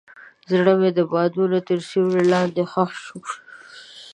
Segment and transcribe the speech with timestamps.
[0.51, 3.19] زړه مې د بادونو تر سیوري لاندې ښخ شو.